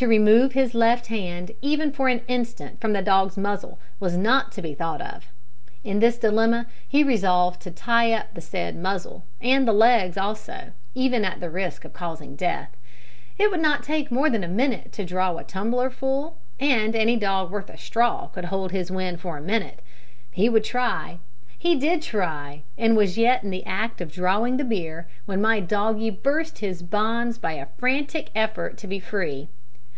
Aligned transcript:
To 0.00 0.06
remove 0.08 0.52
his 0.54 0.74
left 0.74 1.08
hand 1.08 1.50
even 1.60 1.92
for 1.92 2.08
an 2.08 2.22
instant 2.26 2.80
from 2.80 2.94
the 2.94 3.02
dog's 3.02 3.36
muzzle 3.36 3.78
was 3.98 4.16
not 4.16 4.50
to 4.52 4.62
be 4.62 4.72
thought 4.72 5.02
of. 5.02 5.28
In 5.84 5.98
this 5.98 6.16
dilemma 6.16 6.66
he 6.88 7.04
resolved 7.04 7.60
to 7.60 7.70
tie 7.70 8.10
up 8.14 8.32
the 8.32 8.40
said 8.40 8.76
muzzle, 8.76 9.24
and 9.42 9.68
the 9.68 9.74
legs 9.74 10.16
also, 10.16 10.72
even 10.94 11.22
at 11.22 11.40
the 11.40 11.50
risk 11.50 11.84
of 11.84 11.92
causing 11.92 12.34
death. 12.34 12.74
It 13.36 13.50
would 13.50 13.60
not 13.60 13.82
take 13.82 14.10
more 14.10 14.30
than 14.30 14.42
a 14.42 14.48
minute 14.48 14.90
to 14.92 15.04
draw 15.04 15.36
a 15.36 15.44
tumblerful, 15.44 16.38
and 16.58 16.96
any 16.96 17.16
dog 17.18 17.50
worth 17.50 17.68
a 17.68 17.76
straw 17.76 18.28
could 18.28 18.46
hold 18.46 18.72
his 18.72 18.90
wind 18.90 19.20
for 19.20 19.36
a 19.36 19.42
minute. 19.42 19.80
He 20.30 20.48
would 20.48 20.64
try. 20.64 21.18
He 21.58 21.74
did 21.78 22.00
try, 22.00 22.62
and 22.78 22.96
was 22.96 23.18
yet 23.18 23.44
in 23.44 23.50
the 23.50 23.66
act 23.66 24.00
of 24.00 24.10
drawing 24.10 24.56
the 24.56 24.64
beer 24.64 25.08
when 25.26 25.42
my 25.42 25.60
doggie 25.60 26.08
burst 26.08 26.60
his 26.60 26.80
bonds 26.80 27.36
by 27.36 27.52
a 27.52 27.66
frantic 27.76 28.30
effort 28.34 28.78
to 28.78 28.86
be 28.86 28.98
free. 28.98 29.50